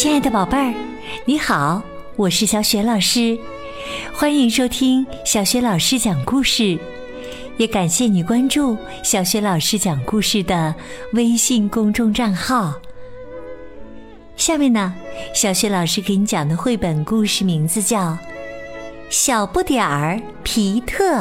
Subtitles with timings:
[0.00, 0.72] 亲爱的宝贝儿，
[1.26, 1.82] 你好，
[2.16, 3.38] 我是小雪老师，
[4.14, 6.78] 欢迎收听小雪老师讲故事，
[7.58, 10.74] 也感谢你关注小雪老师讲故事的
[11.12, 12.72] 微信公众账号。
[14.36, 14.94] 下面呢，
[15.34, 18.12] 小雪老师给你讲的绘本故事名字叫
[19.10, 21.18] 《小不点儿皮特》。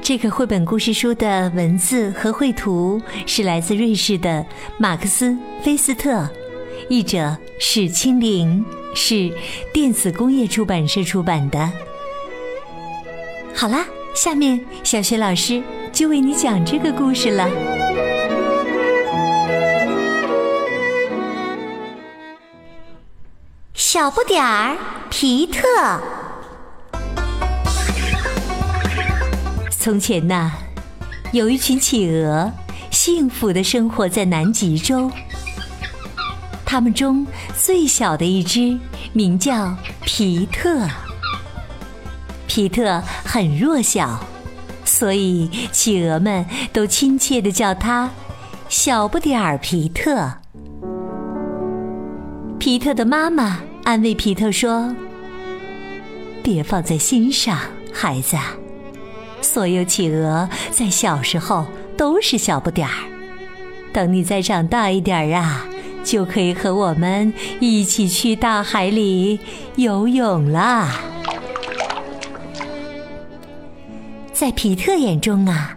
[0.00, 4.46] 这个绘本故事书的文字和绘图是来自瑞士的
[4.78, 6.28] 马克思·菲斯特，
[6.92, 8.62] 译者史清玲，
[8.94, 9.34] 是
[9.72, 11.72] 电子工业出版社出版的。
[13.54, 17.48] 好啦，下面小雪老师就为你讲这个故事了。
[23.72, 24.76] 小不点儿
[25.08, 25.98] 皮特。
[29.70, 30.52] 从前呐，
[31.32, 32.52] 有一群企鹅，
[32.90, 35.10] 幸福的生活在南极洲。
[36.72, 38.78] 它们中最小的一只
[39.12, 40.88] 名叫皮特。
[42.46, 44.18] 皮特很弱小，
[44.82, 48.08] 所以企鹅们都亲切的叫它
[48.70, 50.32] “小不点儿皮特”。
[52.58, 54.96] 皮特的妈妈安慰皮特说
[56.42, 57.58] ：“别放在心上，
[57.92, 58.38] 孩子。”
[59.42, 61.66] 所有企鹅在小时候
[61.98, 62.94] 都是小不点儿，
[63.92, 65.66] 等你再长大一点儿啊，
[66.04, 69.38] 就可以和我们一起去大海里
[69.76, 71.00] 游泳啦。
[74.32, 75.76] 在皮特眼中啊，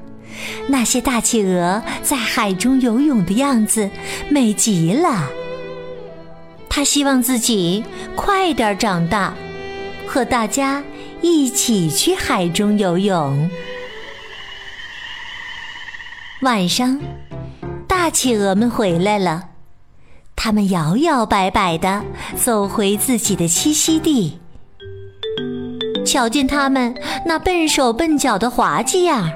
[0.67, 3.89] 那些大企鹅在海中游泳的样子
[4.29, 5.29] 美极了。
[6.69, 7.83] 他希望自己
[8.15, 9.33] 快点长大，
[10.07, 10.83] 和大家。
[11.21, 13.49] 一起去海中游泳。
[16.41, 16.99] 晚上，
[17.87, 19.41] 大企鹅们回来了，
[20.45, 22.03] 它们摇摇摆摆地
[22.35, 24.37] 走回自己的栖息地。
[26.05, 26.93] 瞧见它们
[27.25, 29.27] 那笨手笨脚的滑稽样，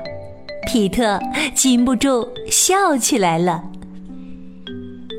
[0.67, 1.19] 皮特
[1.55, 3.63] 禁不住笑起来了。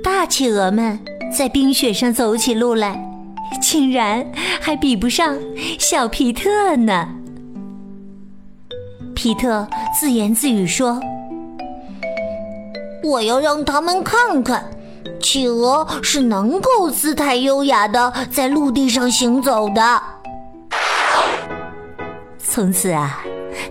[0.04, 0.96] 大企鹅们
[1.36, 3.04] 在冰雪上走起路来。
[3.60, 4.24] 竟然
[4.60, 5.36] 还比不上
[5.76, 7.08] 小皮特呢！
[9.12, 9.66] 皮特
[9.98, 11.00] 自言自语说
[13.02, 14.70] ：“我要让他们看看，
[15.20, 20.00] 企鹅是能够姿态优雅的在陆地上行走的。”
[22.38, 23.22] 从此啊，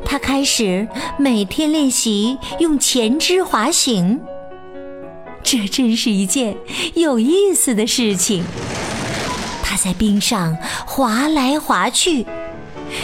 [0.06, 4.22] 他开始每天练习用前肢滑行。
[5.44, 6.56] 这真是一件
[6.96, 8.44] 有意思的事情。
[9.64, 12.26] 他在冰上滑来滑去，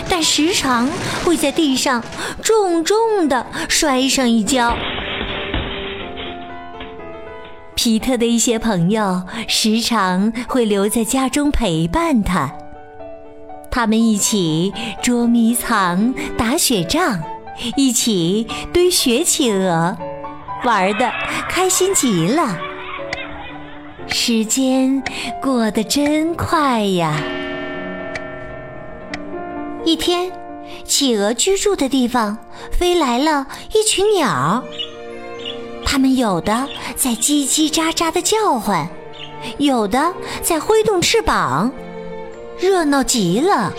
[0.09, 0.89] 但时常
[1.23, 2.03] 会在地上
[2.41, 4.75] 重重的摔上一跤。
[7.75, 12.51] 皮特的一些朋友时常会留在家中陪伴他，
[13.69, 17.21] 他们一起捉迷藏、打雪仗，
[17.75, 19.95] 一起堆雪企鹅，
[20.63, 21.11] 玩的
[21.49, 22.57] 开心极了。
[24.07, 25.03] 时间
[25.41, 27.19] 过得真快呀！
[29.83, 30.31] 一天，
[30.85, 32.37] 企鹅居住的地方
[32.71, 34.63] 飞来了一群鸟，
[35.95, 36.67] 它们有的
[36.97, 38.85] 在叽叽喳喳的叫唤，
[39.59, 41.71] 有的在挥动翅膀，
[42.59, 43.71] 热闹极了。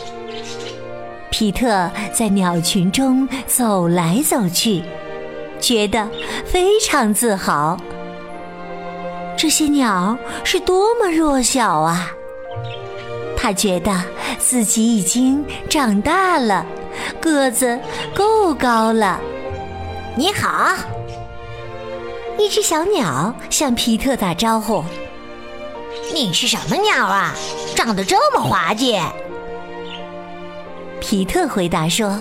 [1.30, 4.82] 皮特在鸟群中走来走去，
[5.60, 6.08] 觉得
[6.46, 7.78] 非常自豪。
[9.36, 12.10] 这些鸟是多么弱小啊！
[13.36, 13.92] 他觉得
[14.38, 16.64] 自己已经长大了，
[17.20, 17.78] 个子
[18.14, 19.20] 够高了。
[20.16, 20.74] 你好，
[22.38, 24.84] 一只小鸟向皮特打招呼。
[26.12, 27.34] 你是什么鸟啊？
[27.74, 29.00] 长得这么滑稽？
[31.00, 32.20] 皮特回答说：“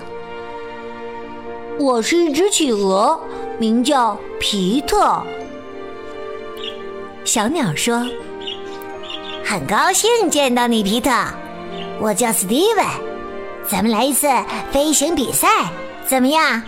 [1.78, 3.18] 我是一只企鹅，
[3.58, 5.22] 名叫皮特。”
[7.24, 8.06] 小鸟说
[9.44, 11.10] ：“很高兴见到你，皮特。
[12.00, 12.84] 我叫史蒂文，
[13.68, 14.28] 咱们来一次
[14.70, 15.48] 飞行比赛，
[16.06, 16.62] 怎么样？”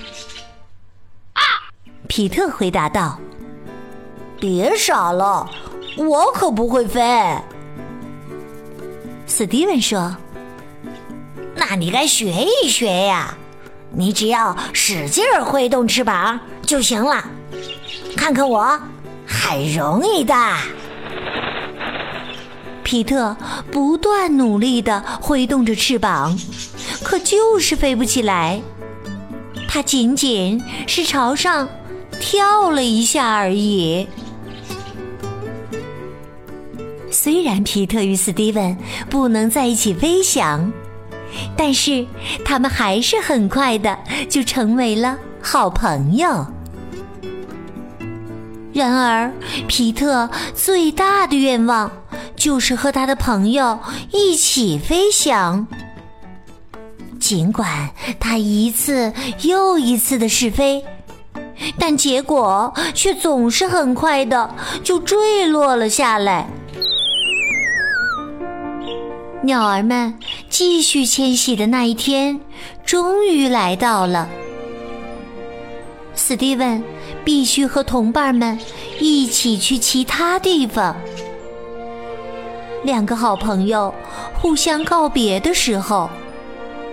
[1.34, 1.42] 啊！
[2.08, 3.18] 皮特回答道
[4.38, 5.48] ：“别傻了，
[5.96, 7.02] 我可不会飞。”
[9.26, 10.16] 史蒂文说
[11.54, 13.36] ：“那你该学一学呀，
[13.92, 17.24] 你只要使劲挥动翅膀就行了。
[18.16, 18.80] 看看我。”
[19.30, 20.34] 很容易的，
[22.82, 23.36] 皮特
[23.70, 26.34] 不断努力的挥动着翅膀，
[27.04, 28.62] 可就是飞不起来。
[29.68, 31.68] 他仅仅是朝上
[32.18, 34.08] 跳了一下而已。
[37.20, 38.78] 虽然皮特与斯蒂文
[39.10, 40.72] 不能在一起飞翔，
[41.56, 42.06] 但是
[42.44, 43.98] 他们还是很快的
[44.28, 46.46] 就成为了好朋友。
[48.72, 49.32] 然而，
[49.66, 51.90] 皮特最大的愿望
[52.36, 53.80] 就是和他的朋友
[54.12, 55.66] 一起飞翔。
[57.18, 60.84] 尽管他一次又一次的试飞，
[61.80, 64.54] 但结果却总是很快的
[64.84, 66.46] 就坠落了下来。
[69.48, 70.12] 鸟儿们
[70.50, 72.38] 继续迁徙的那一天，
[72.84, 74.28] 终于来到了。
[76.14, 76.84] 史蒂文
[77.24, 78.58] 必须和同伴们
[79.00, 80.94] 一起去其他地方。
[82.84, 83.94] 两个好朋友
[84.34, 86.10] 互相告别的时候，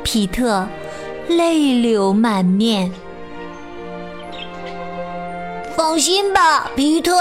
[0.01, 0.65] 皮特
[1.27, 2.89] 泪流满面。
[5.75, 7.13] 放心吧，皮特。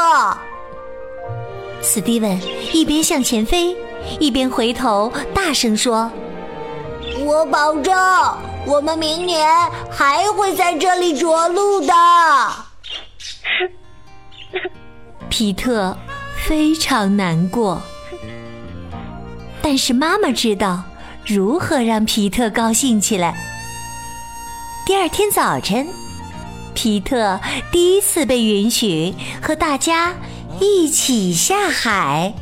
[1.82, 2.40] 史蒂文
[2.72, 3.76] 一边向前飞，
[4.18, 6.10] 一边回头大声说
[7.24, 7.94] ：“我保证。”
[8.66, 9.46] 我们明年
[9.90, 11.92] 还会在这里着陆的。
[15.28, 15.94] 皮特
[16.46, 17.78] 非常难过，
[19.60, 20.82] 但是妈妈知道
[21.26, 23.36] 如何让皮特高兴起来。
[24.86, 25.86] 第二天早晨，
[26.72, 27.38] 皮特
[27.70, 30.14] 第一次被允许和大家
[30.58, 32.32] 一起下海。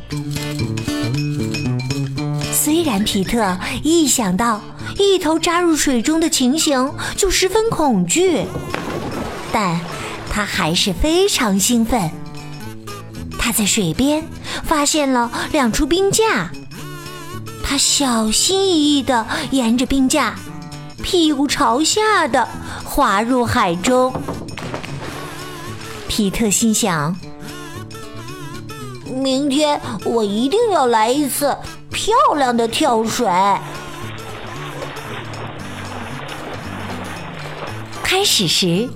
[2.65, 4.61] 虽然皮特一想到
[4.97, 8.47] 一头扎入水中的情形就十分恐惧，
[9.53, 9.81] 但
[10.31, 12.09] 他还是非常兴奋。
[13.37, 14.25] 他在水边
[14.63, 16.53] 发现了两处冰架，
[17.65, 20.37] 他小心翼翼地沿着冰架，
[21.03, 22.47] 屁股朝下的
[22.85, 24.15] 滑入海中。
[26.07, 27.17] 皮特心想：
[29.05, 31.57] 明天我一定要来一次。
[32.03, 33.29] 漂亮的跳水。
[38.03, 38.91] 开始时，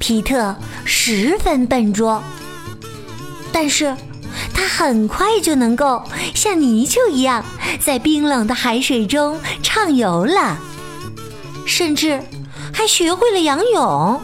[0.00, 2.20] 皮特十分笨拙，
[3.52, 3.96] 但是
[4.52, 6.02] 他很快就能够
[6.34, 7.44] 像泥鳅一样
[7.78, 10.58] 在冰冷的海水中畅游了，
[11.64, 12.20] 甚至
[12.72, 14.20] 还学会了仰泳。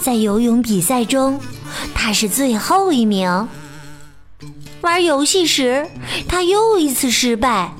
[0.00, 1.38] 在游泳比赛中，
[1.94, 3.46] 他是最后一名。
[4.82, 5.86] 玩游戏时，
[6.28, 7.72] 他又一次失败。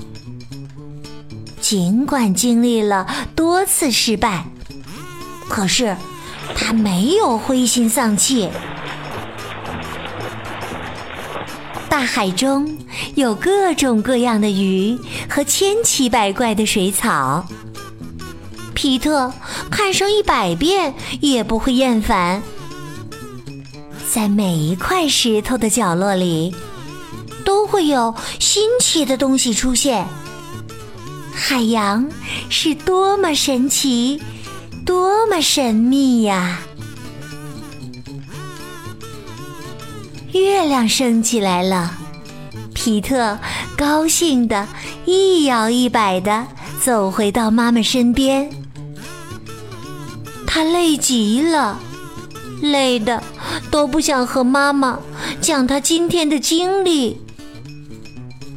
[1.59, 3.05] 尽管经历了
[3.35, 4.45] 多次失败，
[5.49, 5.95] 可是
[6.55, 8.49] 他没有灰心丧气。
[11.89, 12.77] 大海中
[13.15, 14.97] 有各种各样的鱼
[15.29, 17.45] 和千奇百怪的水草，
[18.73, 19.31] 皮特
[19.69, 22.41] 看上一百遍也不会厌烦。
[24.09, 26.55] 在每一块石头的角落里。
[27.73, 30.05] 会有新奇的东西出现。
[31.33, 32.07] 海洋
[32.47, 34.21] 是多么神奇，
[34.85, 36.59] 多么神秘呀！
[40.33, 41.97] 月亮升起来了，
[42.75, 43.39] 皮特
[43.75, 44.67] 高兴的
[45.05, 46.45] 一摇一摆的
[46.79, 48.51] 走回到妈妈身边。
[50.45, 51.79] 他累极了，
[52.61, 53.23] 累的
[53.71, 54.99] 都不想和妈妈
[55.41, 57.19] 讲他今天的经历。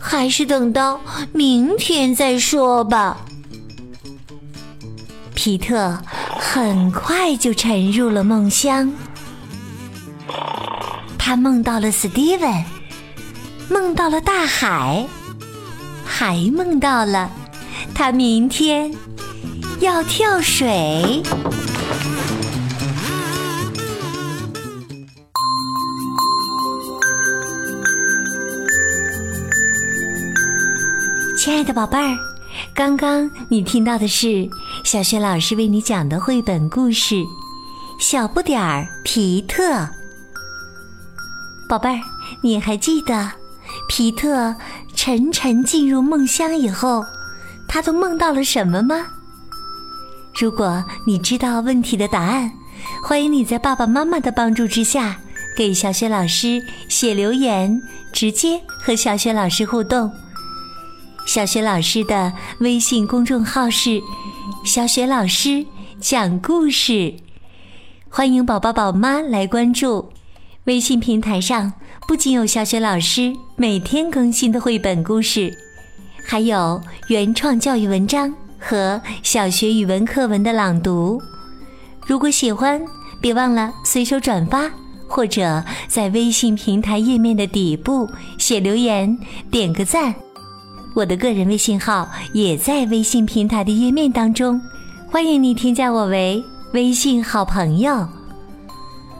[0.08, 1.00] 还是等到
[1.32, 3.16] 明天再说吧。
[5.34, 5.98] 皮特
[6.38, 8.92] 很快就沉入了梦乡，
[11.18, 12.64] 他梦到了史蒂文，
[13.68, 15.04] 梦到了大海，
[16.04, 17.28] 还梦到了
[17.92, 18.94] 他明天
[19.80, 21.20] 要跳水。
[31.46, 32.18] 亲爱的宝贝儿，
[32.74, 34.50] 刚刚你听到的是
[34.82, 37.14] 小雪老师为你讲的绘本故事
[38.00, 39.62] 《小不点儿皮特》。
[41.68, 42.00] 宝贝儿，
[42.42, 43.30] 你还记得
[43.88, 44.52] 皮特
[44.92, 47.04] 沉沉进入梦乡以后，
[47.68, 49.06] 他都梦到了什么吗？
[50.34, 52.50] 如果你知道问题的答案，
[53.04, 55.16] 欢迎你在爸爸妈妈的帮助之下，
[55.56, 57.80] 给小雪老师写留言，
[58.12, 60.12] 直接和小雪老师互动。
[61.26, 64.00] 小雪老师的微信公众号是
[64.64, 65.66] “小雪老师
[66.00, 67.14] 讲故事”，
[68.08, 70.08] 欢迎宝宝宝妈来关注。
[70.64, 71.72] 微信平台上
[72.06, 75.52] 不仅有小雪老师每天更新的绘本故事，
[76.24, 81.20] 还有原创教育文章和小学语文课文的朗读。
[82.06, 82.80] 如果喜欢，
[83.20, 84.70] 别忘了随手转发
[85.08, 89.18] 或者在微信平台页面的底部写留言，
[89.50, 90.14] 点个赞。
[90.96, 94.58] 我的个人微信号也在微信平台的页面当中，
[95.10, 98.08] 欢迎你添加我为微信好朋友。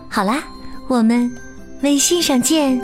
[0.08, 0.42] 好啦，
[0.88, 1.30] 我们
[1.82, 2.80] 微信上见。